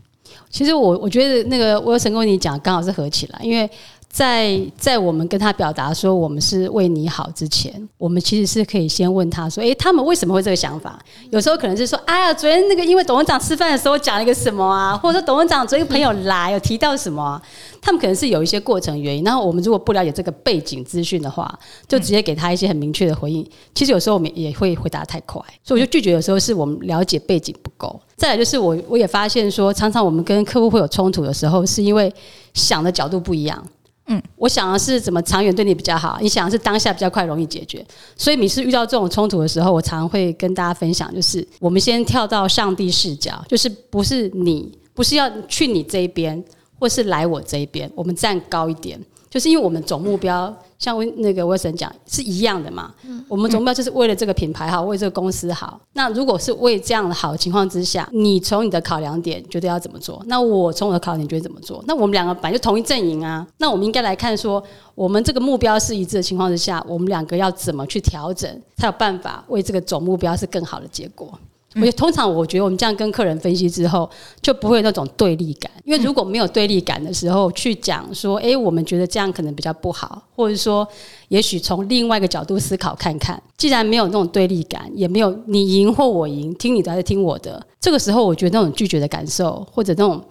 [0.49, 3.69] 其实我我觉得那个我有成跟你讲，刚好是合起来，因为
[4.13, 10.99] 在在我们跟他表达说我们是为你好之前，我们其实是可以先问他说，诶，他们为什么会这个想法？
[11.32, 17.41] 有时候可能是说，哎呀，昨天那个因为董事长吃饭的时候讲了一个什么啊，或者说董事长昨天朋友来有提到什么、
[17.82, 19.23] 他们可能是有一些过程原因。
[19.23, 21.52] 然后我们如果不了解这个背景资讯的话，
[21.88, 23.43] 就直接给他一些很明确的回应。
[23.73, 26.12] 其实有时候我们也会回答太快，所以我就拒绝。
[26.12, 27.99] 有时候是我们了解背景不够。
[28.15, 32.13] 再来就是我我也发现说，常常我们跟客户会有冲突的时候，是因为
[32.54, 33.65] 想的角度不一样。
[34.08, 37.86] 嗯，我想的是怎么长远对你比较好，你想的是当下比较快容易解决。
[38.18, 46.44] 所以每次遇到这种冲突的时候，我常常会跟大家分享，就是我们先跳到上帝视角，就是不是你，不是要去你这一边，
[46.78, 49.00] 或是来我这一边，我们站高一点。
[49.34, 52.93] 就是因为我们总目标，像那个威森讲是一样的嘛。
[53.28, 55.82] 我们总目标就是为了这个品牌好，为这个公司好。
[55.93, 63.43] 那如果是为这样的好的情况之下，你从你的考量点觉得要怎么做，那我从我的考量点觉得怎么做，那我们两个本来就同一阵营啊。
[63.58, 71.34] 那我们应该来看说，我们这个目标是一致的情况之下，我们两个要怎么去调整，才有办法为这个总目标是更好的结果。
[71.76, 74.10] 我觉得通常我觉得我们这样跟客人分析之后，
[74.42, 75.72] 就不会有那种对立感。
[75.84, 80.88] 因为如果没有对立感的时候，去讲说，诶，我们觉得这样可能比较不好，或者说，
[81.30, 83.42] 也许从另外一个角度思考看看。
[83.58, 90.24] 既然没有那种对立感，也没有你赢或我赢，听你的还是听我的，这个时候我觉得那种拒绝的感受，或者那种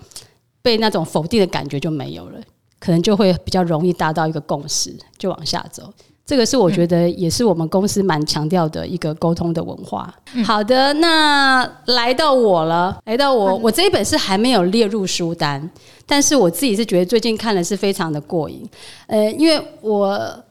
[0.62, 2.40] 被那种否定的感觉就没有了，
[2.78, 5.92] 可能就会比较容易达到一个共识，就往下走。
[6.24, 10.12] 这个是我觉得也是我们公司蛮强调的一个沟通的文化。
[10.44, 15.68] 好的，那来到我了，来到我，我这一本是还没有列入书单，
[16.06, 18.66] 但是我自己是觉得最近看的是非常的过瘾。
[19.06, 20.44] 呃，因为我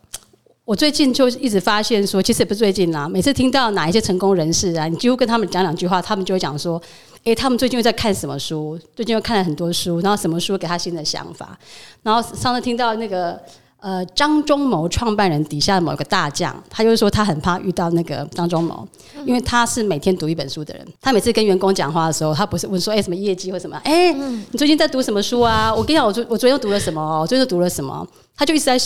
[0.65, 6.81] 我最近就一直发现说，其实也不是最近啦，每次听到哪一些成功人士啊，你几乎跟他们讲两句话，他们就会讲说。
[7.23, 8.75] 诶，他们最近又在看什么书？
[8.95, 11.55] 最近又看了很多书，然后什么书给他新的想法？
[12.01, 13.39] 然后上次听到那个
[13.81, 18.87] 呃张忠谋创办人底下的某个大将，他就是说他很怕遇到那个张忠谋，
[19.25, 20.87] 因为他是每天读一本书的人。
[21.01, 25.73] 他每次跟员工讲话的时候，他不是问说哎什么业绩或什么，哎你最近在读什么书啊？
[25.73, 27.19] 我跟你讲，我昨我昨天又读了什么？
[27.19, 28.07] 我最近又读了什么？
[28.37, 28.77] 他就一直在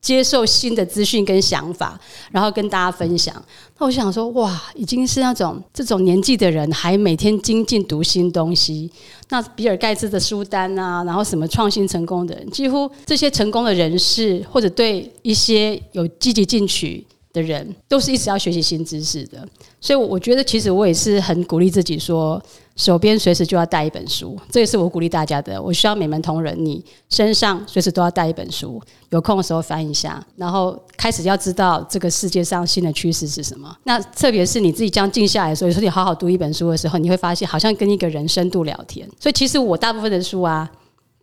[0.00, 1.98] 接受新的资讯跟想法，
[2.30, 3.34] 然后跟大家分享。
[3.78, 8.90] 那我想说，哇，已经是那种这种年纪的人，还每天精进读新东西。
[9.28, 19.46] 那比尔盖茨的书单啊，然后什么创新成功的人，几乎这些成功的人士，或者对一些有积极进取的人，都是一直要学习新知识的。
[19.80, 22.42] 所以，我觉得其实我也是很鼓励自己说，
[22.76, 25.60] 手边随时就要带一本书，这也是我鼓励大家的。
[25.62, 33.74] 我需要每门同仁，你身上随时都要带一本书，有空的时候翻一下，然后开始要知道这个世界上新的趋势是什么。
[33.84, 39.08] 那特别是你自己这样静下来的时候，有时候你好好读一本书的时候，你会发现好像跟一个人深度聊天。
[39.20, 40.70] 所以，其实我大部分的书啊。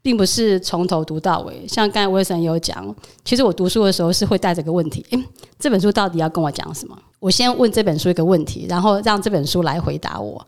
[0.07, 5.21] 并不是从头读到尾，像刚才威森有讲，其实我读书的时候是会带着个问题，诶，
[5.59, 6.97] 这本书到底要跟我讲什么？
[7.19, 10.47] 我先问这本书一个问题，然后让这本书来回答我。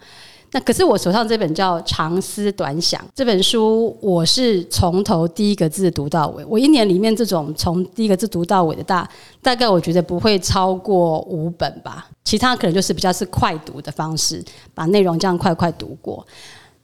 [0.51, 6.45] 那可是我手上这本叫《长思短想》这本书，我是从头第一个字读到尾。
[6.45, 9.05] 我一年里面这种从第一个字读到尾的大，
[9.41, 12.07] 大概我觉得不会超过五本吧。
[12.23, 14.41] 其他可能就是比较是快读的方式，
[14.73, 16.25] 把内容这样快快读过。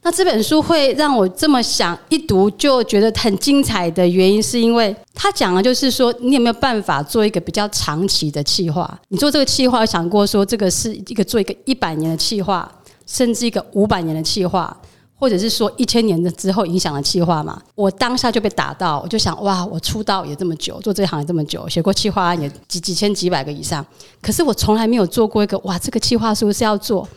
[0.06, 8.88] 那这本书会让我这么想，一读就觉得很精彩的原因，是因为他讲的就是说，你有没有办法做一个比较长期的企划？
[9.08, 12.70] 你做这个企划，想过说这个是一个做一个一百年的企划，
[13.04, 14.76] 甚至一个五百年的企划，
[15.18, 17.60] 或者是说一千年的之后影响的企划嘛？
[17.74, 23.84] 我当下就被打到，我就想，哇，我出道也这么久，做这行也这么久，写过企划案也几几千几百个以上，
[24.22, 27.08] 可是我从来没有做过一个，哇，这个企划书是要做。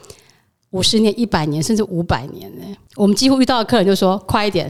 [0.71, 2.65] 五十年、一百年，甚至五百年呢。
[2.95, 4.69] 我们几乎遇到的客人就说：“快一点，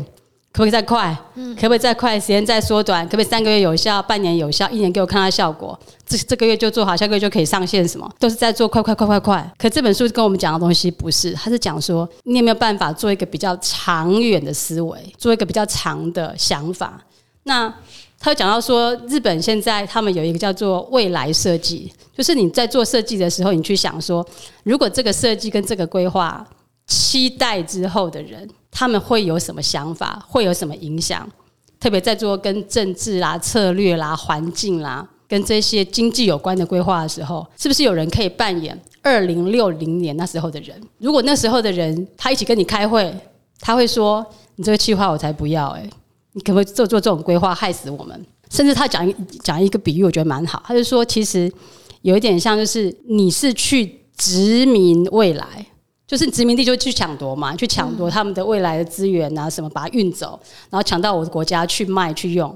[0.54, 1.18] 可不可以再快？
[1.56, 2.20] 可不可以再快？
[2.20, 3.06] 时间再缩短？
[3.06, 5.78] 可不可以三个月有效、半年有效、一年给我看到效果？
[6.06, 7.88] 这这个月就做好，下个月就可以上线？
[7.88, 9.54] 什么都是在做快快快快快。
[9.58, 17.04] 可这本书跟我们讲的东西不是，它是讲说你有没有办法做一个比较长远的思维，做一个比较长的想法。
[17.44, 17.74] 那
[18.20, 24.26] 他会讲到说，日本现在他们有一个叫做未来设计，就是你在做设计的时候，你去想说，
[24.64, 26.46] 如果这个设计跟这个规划
[26.86, 31.26] 期待之后的人，他们会有什么想法，会有什么影响？
[31.80, 40.78] 特别在做跟政治啦、策略啦、环境啦，跟这些经济有关的规划的时候，是不是有人可以扮演二零六零年那时候的人？
[40.98, 43.16] 如果那时候的人他一起跟你开会，
[43.62, 44.26] 他会说
[44.58, 45.90] ：“你这个计划我才不要！”哎。
[46.34, 48.26] 你可不可以做做这种规划，害死我们？
[48.52, 50.62] 甚至他讲一讲一个比喻，我觉得蛮好。
[50.65, 51.52] 他就说，其实
[52.02, 55.65] 有一点像，就是你是去殖民未来，
[56.08, 60.39] 就是殖民地就去抢夺嘛，去抢夺他们的未来的资源啊，什么把它运走，
[60.70, 62.56] 然后抢到我的国家去卖去用。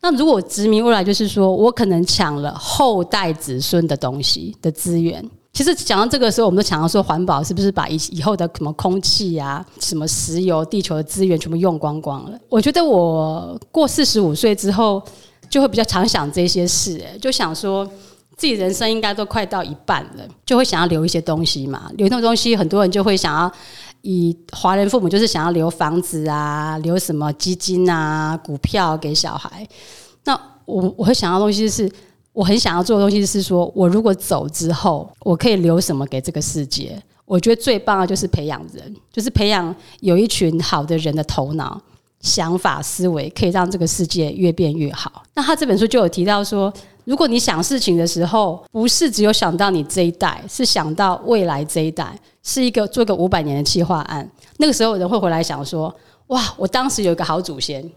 [0.00, 5.24] 那如果殖民未来，就是说我可能抢了后代子孙的东西的资源。
[5.52, 12.38] 其实讲到这个时候，我们都想要说环保是不是把以以后的什么空气呀、什么石油、地球的资源全部用光光了？
[12.48, 15.02] 我觉得我过四十五岁之后，
[15.50, 17.86] 就会比较常想这些事，哎，就想说
[18.34, 21.90] 自己人生应该都快到一半了，就会想要留一些东西嘛。
[21.98, 23.52] 留那种东西，很多人就会想要
[24.00, 29.68] 以华人父母就是想要留房子啊，留什么基金啊、股票给小孩。
[30.24, 30.32] 那
[30.64, 31.92] 我我会想要东西是。
[32.32, 37.00] 我很想要做的东西是说，我如果走之后，我可以留什么给这个世界？
[37.24, 41.80] 我觉得最棒的就是培养人，就是培养有一群好的人的头脑、
[42.20, 45.22] 想法、思维，可以让这个世界越变越好。
[45.34, 46.72] 那他这本书就有提到说，
[47.04, 54.28] 如果你想事情的时候，不是只有想到你这一代，是想到未来这一代，是一个做个五百年的计划案。
[54.58, 55.94] 那个时候人会回来想说，
[56.28, 57.90] 哇，我当时有一个好祖先。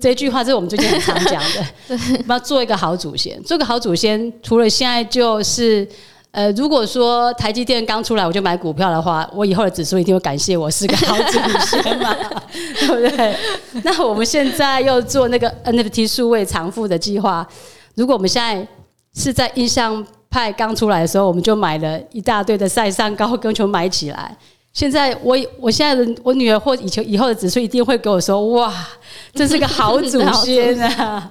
[0.00, 1.66] 这句话是我们最近很常讲的，
[2.18, 3.42] 我们要做一个好祖先。
[3.42, 5.86] 做个好祖先，除了现在就是，
[6.30, 12.14] 呃，如果说台积电刚出来我就买股票的话，我以后的子孙一定会感谢我是个好祖先嘛，
[12.52, 13.36] 对不对？
[13.84, 17.46] 那我们现在又做那个 NFT 数位偿付的计划，
[17.94, 18.66] 如果我们现在
[19.14, 24.36] 是在印象派刚出来的时候，我们就买了一大堆的晒上高跟球买起来。
[24.72, 28.72] 现在我我现在的我女儿或以前以后的子孙一定会跟我说：“哇，
[29.34, 31.30] 这是个好祖先 啊！”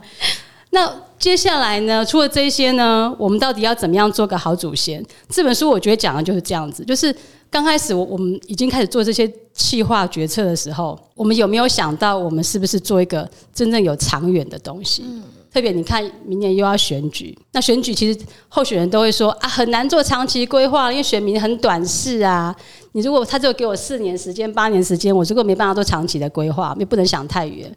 [0.71, 2.05] 那接下来呢？
[2.05, 5.03] 除了这些呢，我们到底要怎么样做个好祖先？
[5.27, 6.83] 这本书我觉得讲的就是这样子。
[6.85, 7.13] 就是
[7.49, 15.03] 刚开始我我们已经开始做这些气划决策的时候，我们有没有想到我们是不是做一个真正有长远的东西？
[15.51, 22.55] 特别你看，明年又要选举，那选举其实候选人都会说啊，很难做长期规划，因为选民很短视啊。
[22.91, 27.73] 你如果他就给我四年时间、八年时间，我如果没办法做长期的规划，也不能想太远。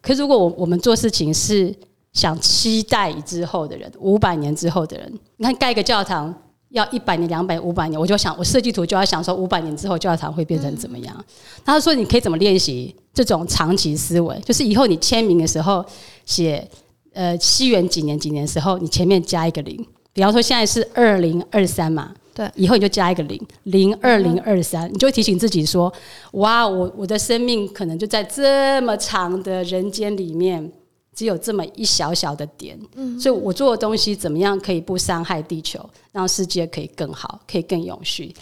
[0.00, 1.74] 可如果我我们做事情是
[2.12, 6.34] 想期待之后的人，五百年之后的人，你看盖一个教堂
[6.70, 11.24] 要一百年、两百、五百年，我就想我设计图就要想说五百年之后教堂会变成怎么样。
[11.64, 15.84] 他说你可以怎么练习这种长期思维，就是以后你签名的时候
[16.24, 16.68] 写。
[17.16, 25.92] 呃，西元几年几年时候，你前面加一个零，比方说现在是二零二三嘛，对，以后你就加一个零，零二零二三，你就会提醒自己说，
[26.32, 30.72] 哇，我我的生命可能就在这么长的人间里面，
[31.14, 35.78] 只有这么一小小的点，嗯，所以我做的东西怎么样可以不伤害地球，
[36.10, 38.34] 让世界可以更好，可以更永续。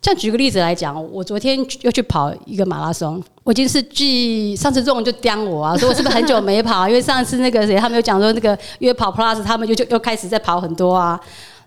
[0.00, 6.88] 像举个例子来讲，我昨天又去跑一个马拉松，我已经是继上次这种就刁我啊，说我是不是很久没跑？
[6.88, 11.20] 因为上次那个谁，他们有讲说那个约跑 Plus，他们就就又开始在跑很多啊。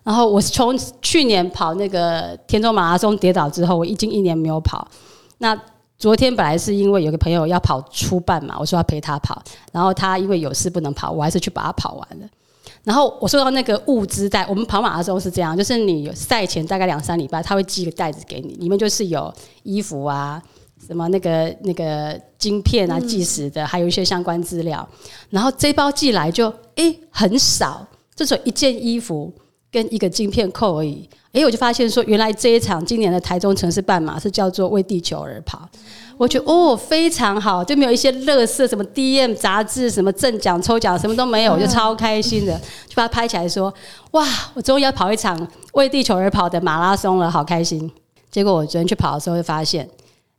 [0.06, 4.88] 然后我从去年跑那个田中马拉松跌倒之后，我已经一年没有跑。
[5.40, 5.60] 那
[5.98, 9.42] 昨天本来是因为有个朋友要跑初半嘛，我说要陪他跑，
[9.72, 12.28] 然后他因为有事不能跑，我还是去把他跑完了。
[12.84, 20.40] 然后我说到那个物资袋，我们跑马拉松是这样，就是你赛前大概两三礼拜，他会寄一个袋子给你，里面就是有衣服啊，
[20.86, 24.88] 什么那个那个晶片啊，计时的，还有一些相关资料。
[25.32, 27.84] 然后这包寄来就诶很少，
[28.16, 29.34] 就只有一件衣服
[29.76, 31.06] 跟一个晶片扣而已。
[31.34, 35.68] 诶，我就发现说，原来这一场今年的台中城市半马是叫做为地球而跑。
[36.18, 42.58] 我觉得哦非常好，就没有一些乐色什么 DM 杂志什么赠奖抽奖什么都没有，我就超开心的，
[42.88, 43.74] 就把它拍起来说
[44.12, 47.92] 哇，我终于要跑一场为地球而跑的马拉松了，好开心。
[48.32, 49.86] 结果我昨天去跑的时候，就发现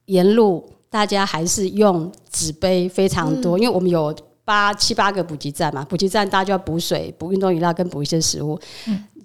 [0.06, 4.16] 沿路大家还是用纸杯非常多，因为我们有
[4.46, 8.58] 八七八个补给站嘛，补给站大家就要补水、补运动饮料跟补一些食物。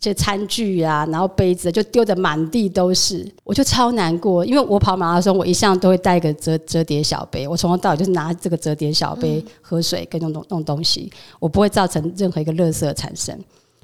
[0.01, 4.43] 这餐具啊，然后杯子就丢的满地都是，我就超难过。
[4.43, 13.39] 因为我跑马拉松，我一向都会带一个折折叠小杯，我从头到尾就是拿这个折叠小杯喝水跟弄弄弄东西，我不会造成任何一个垃圾产生。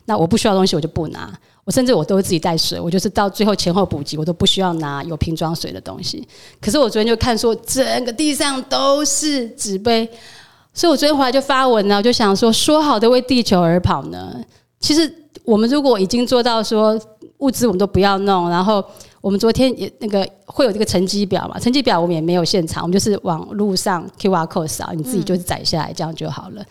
[0.06, 1.32] 那我不需要东西，我就不拿。
[1.64, 6.28] 我甚至我都会自己带水，我就是到最后前后补给，我都不需要拿有瓶装水的东西。
[6.60, 10.10] 可是我昨天就看说，整个地上都是纸杯，
[10.74, 14.42] 所以我昨天回来就发文呢，我就想说，说好的为地球而跑呢？
[14.80, 15.12] 其实
[15.44, 17.00] 我们如果已经做到说
[17.40, 18.84] 物资我们都不要弄，然后
[19.22, 21.60] 我们昨天也那个会有这个成绩表嘛？
[21.60, 26.64] 成绩表我们也没有现场，我们就是网路上 Q R code 扫，你自己就是载下来，这样就好了。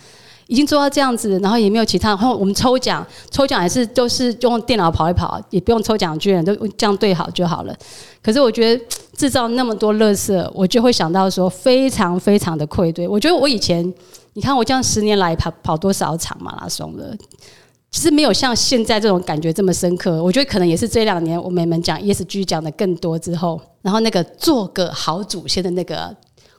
[0.48, 2.10] 已经做到这样子，然后也没有其他。
[2.10, 7.74] 然后我们抽奖，抽奖也是都是用电脑跑一跑，也不用抽奖券，都这样对好就好了。
[8.22, 8.84] 可是我觉得
[9.16, 13.08] 制造那么多垃圾，我就会想到说非常非常的愧对。
[13.08, 13.92] 我觉得我以前，
[14.34, 17.12] 你看我这样十年来跑跑多少场马拉松了，
[17.96, 20.22] 其实没有像现在这种感觉这么深刻。
[20.22, 26.14] 我觉得可能也是这两年我们讲 ESG 讲的更多之后，然后那个做个好祖先的那个。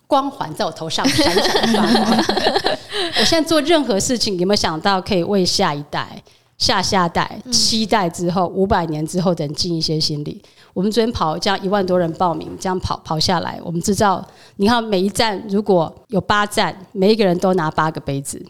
[0.07, 2.17] 光环在我头上闪闪发光。
[3.19, 6.23] 我现在做任何事情，有没有想到可以为下一代、
[6.57, 10.41] 下下代、七代之后、五百年之后的人尽一些心力？
[10.73, 14.25] 我们昨天跑这样一万多人报名，这样跑跑下来，我们知道，
[14.55, 18.41] 你看每一站如果有八站，每一个人都拿八个杯子，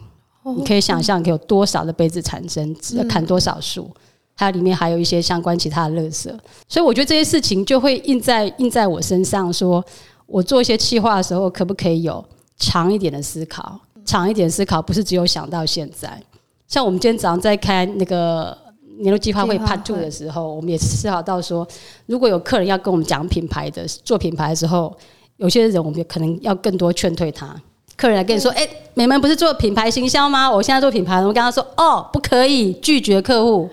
[0.56, 3.90] 你可以想象有多少的杯子产生，要砍多少树，
[4.34, 6.28] 还有里面还有一些相关其他的垃圾。
[6.68, 9.84] 所以我觉得这些事情就会印在印在我身上，说。
[10.30, 12.22] 我做一些企划的时候，可不可以有
[12.58, 13.80] 长一点的思考？
[14.04, 16.22] 长一点思考不是只有想到现在。
[16.66, 18.54] 像我们今天早上在开那个
[18.98, 21.66] 年度计划会 Part Two 的时候，我们也思考到说，
[22.04, 24.94] 如果有客人要跟我们讲品牌的做品牌的时候，
[25.38, 27.58] 有些人我们可能要更多劝退他。
[27.98, 30.48] 客人来跟你说：“哎，美们不是做品牌行销吗？
[30.48, 33.68] 我现在做品牌。”我跟他说：“哦，不可以拒绝客户。”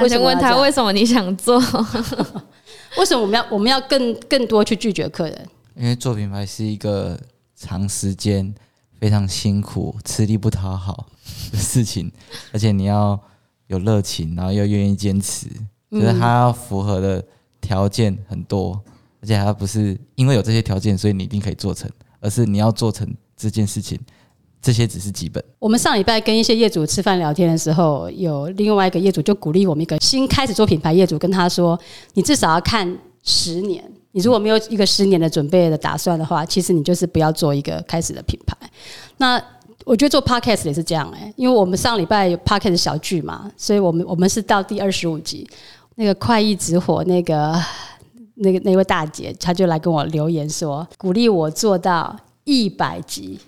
[0.00, 1.58] 我想问他为什么你想做？
[2.98, 5.48] 为什么我们要我们要更更多去拒绝客人？
[5.74, 7.18] 因为做品牌是一个
[7.56, 8.54] 长时间、
[9.00, 11.06] 非常辛苦、吃力不讨好
[11.50, 12.12] 的事情，
[12.52, 13.18] 而且你要
[13.68, 15.46] 有热情，然后又愿意坚持，
[15.90, 17.24] 就是它要符合的
[17.60, 18.78] 条件很多，
[19.22, 23.08] 而且它不是因为有这些条件，所以你一定可以做成，而是你要做成
[23.40, 23.98] 这件事情，
[24.60, 25.42] 这些只是基本。
[25.58, 31.78] 我们上礼拜跟一些业主吃饭聊天的时候，有另外一个业主就鼓励我们一个新开始做品牌业主，跟他说
[32.12, 33.82] ：“你至少要看十年。”
[34.12, 38.56] 你如果没有一个十年的准备的打算的话，其实你就是不要做一个开始的品牌。
[39.18, 39.40] 那
[39.84, 45.48] 我觉得做 podcast 也是这样哎，因为我们上礼拜有 podcast 小聚嘛，所以我们我们是到第二十五集，
[45.94, 47.56] 那个快意直火那个
[48.34, 52.14] 那个那位大姐，她就来跟我留言说，鼓励我做到
[52.54, 53.38] 一百集。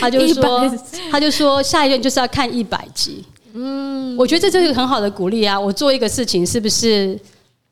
[0.00, 0.70] 他就说，
[1.10, 3.24] 他就说下一任就是要看一百集。
[3.52, 5.58] 嗯，我觉得这就是很好的鼓励啊！
[5.58, 7.18] 我做一个事情是不是？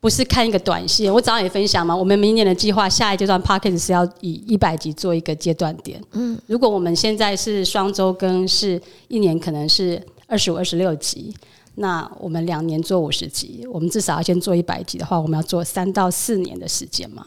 [0.01, 1.97] 不是看一个短线，我早上也分享嘛。
[1.97, 5.99] 我们明年的计划，下一阶段 p a r k e t 是要以一百集做一个阶段点。
[6.13, 8.79] 嗯，如果我们现在是双周更，是
[9.09, 11.35] 一年可能是二十五、二十六集，
[11.77, 17.25] 那我们两年做五十集，我们至少要先做一百集的话，我们要做三到四年的时间嘛。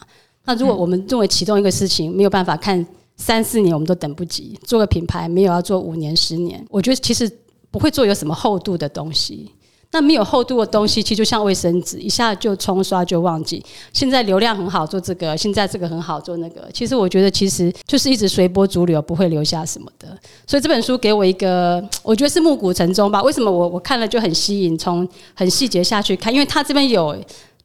[0.47, 2.83] 那如果我们认为其中一个事情没有办法看
[3.17, 4.57] 三四年，我们都等不及。
[4.63, 7.29] 做个品牌没有要做五年、十年，我觉得其实
[7.69, 9.51] 不会做有什么厚度的东西。
[9.89, 13.63] 那没有厚度的东西，其实就像卫生纸，一下就冲刷就忘记。
[13.93, 16.69] 现在流量很好，做这个；现在这个很好，做那个。
[16.73, 20.09] 其实我觉得，其实就是一直随波逐流，不会留下什么的。
[20.45, 23.23] 所以这本书给我一个，我觉得是暮鼓晨钟吧。
[23.23, 27.17] 为什么我我看了就很吸引，从很细节下去看，因为它这边有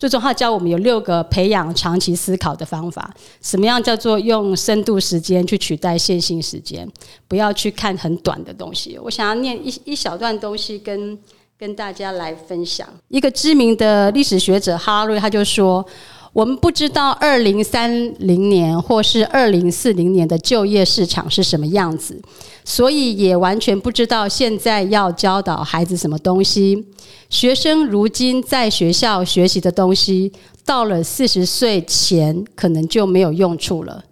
[0.02, 3.14] 最终他教我们有六个培养长期思考的方法。
[3.40, 6.84] 什么样叫做用深度时间去取代线性时间？
[7.28, 8.98] 不要去看很短的东西。
[8.98, 11.16] 我想要念一一小段东西跟。
[11.58, 15.86] 跟大家来分享，一个知名的历史学者哈瑞他就说
[16.32, 22.20] ：“我们不知道二零三零年或是二零四零年的就业市场是什么样子，
[22.64, 26.86] 所以也完全不知道现在要教导孩子什么东西。
[27.28, 30.32] 学生如今在学校学习的东西，
[30.64, 34.02] 到了四十岁前可能就没有用处了。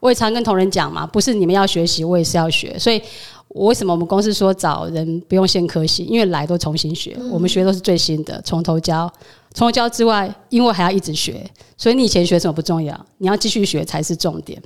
[0.00, 3.00] 我也常跟同仁讲嘛，不是你们要学习，我也是要学，所以。”
[3.52, 6.04] 我为什么我们公司说找人不用先科系？
[6.04, 9.12] 因为来都重新学，我们学都是最新的，从头教。
[9.52, 11.44] 从头教之外，因为还要一直学，
[11.76, 14.60] 所以你以前学什么不重要，你要继续学才是重点。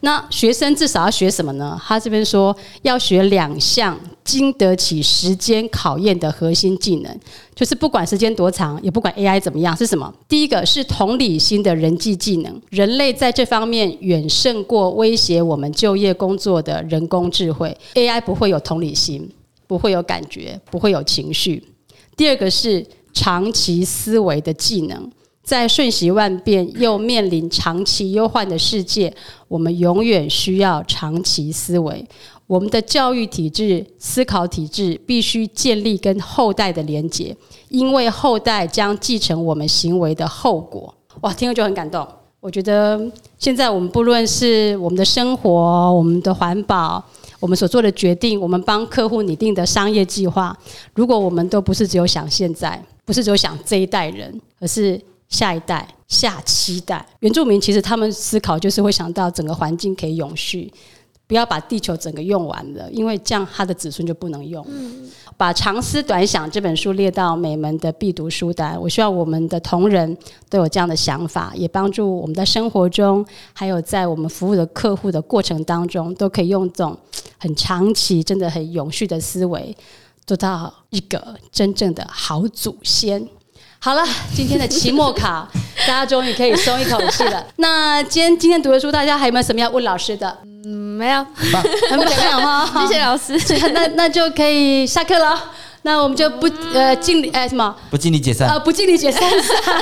[0.00, 1.80] 那学生至少要学什么呢？
[1.82, 7.20] 他这边说要学两项经得起时间考验的核心技能，
[7.54, 10.12] 就是不管时间多长，也不管 AI 怎么样，是什么？
[10.28, 17.76] 第一个是同理心的人际技能，人类在这方面远胜过威胁我们就业工作的人工智慧。
[17.94, 19.30] AI 不会有同理心，
[19.66, 21.62] 不会有感觉，不会有情绪。
[22.14, 25.10] 第二个是长期思维的技能。
[25.42, 29.12] 在瞬息万变又面临长期忧患的世界，
[29.48, 32.06] 我们永远需要长期思维。
[32.46, 37.36] 我们的教育体制、思考体制必须建立跟后代的连结，
[37.70, 40.94] 因为后代将继承我们行为的后果。
[41.22, 42.06] 哇，听了就很感动。
[42.38, 43.00] 我觉得
[43.38, 45.50] 现在我们不论是我们的生活、
[45.92, 47.02] 我们的环保、
[47.40, 50.56] 我们所做的决定，我们帮客户拟定的商业计划，
[50.94, 60.72] 如果我们都不是只有想现在，不是只有想这一代人，而是下一代、下七代，原住民其实他们思考就是会想到整个环境可以永续，
[61.26, 64.64] 不要把地球整个用完了，因为这样他的子孙就不能用。
[65.38, 70.16] 把《长思短想》这本书列到每门的必读书单，我希望我们的同仁
[70.48, 73.24] 都有这样的想法，也帮助我们在生活中，
[73.54, 76.96] 还有在我们服务的客户的过程当中，都可以用这种
[77.38, 79.74] 很长期、真的很永续的思维，
[80.26, 83.26] 做到一个真正的好祖先。
[83.78, 85.48] 好了，今天的期末考，
[85.80, 87.44] 大家终于可以松一口气了。
[87.56, 90.38] 那今天今天读的书，大家还有没有什么要问老师的？
[90.64, 91.26] 嗯，没有，
[91.90, 93.36] 很不讲哈，谢谢老师。
[93.72, 95.50] 那 那就可以下课了。
[95.84, 98.60] 那我们就不呃敬礼哎什么不敬礼解散呃。
[98.60, 99.20] 不敬礼解散。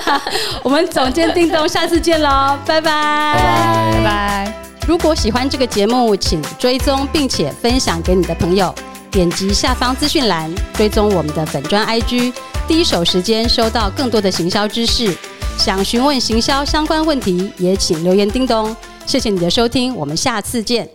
[0.64, 4.69] 我们总监叮咚，下次见喽，拜拜拜拜。
[4.90, 8.74] 如果喜欢这个节目，请追踪并且分享给你的朋友。
[9.08, 12.32] 点击下方资讯栏，追踪我们的粉专 IG，
[12.66, 15.16] 第一手时间收到更多的行销知识。
[15.56, 18.74] 想询问行销相关问题，也请留言叮咚。
[19.06, 20.90] 谢谢你的收听，我们下次见。